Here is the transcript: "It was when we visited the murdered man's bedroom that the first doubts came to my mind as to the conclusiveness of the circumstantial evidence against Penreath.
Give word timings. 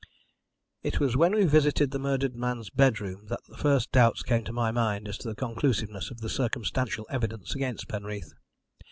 "It 0.81 0.99
was 0.99 1.15
when 1.15 1.35
we 1.35 1.45
visited 1.45 1.91
the 1.91 1.99
murdered 1.99 2.35
man's 2.35 2.71
bedroom 2.71 3.27
that 3.27 3.41
the 3.47 3.55
first 3.55 3.91
doubts 3.91 4.23
came 4.23 4.43
to 4.45 4.51
my 4.51 4.71
mind 4.71 5.07
as 5.07 5.15
to 5.19 5.27
the 5.29 5.35
conclusiveness 5.35 6.09
of 6.09 6.21
the 6.21 6.27
circumstantial 6.27 7.05
evidence 7.11 7.53
against 7.53 7.87
Penreath. 7.87 8.33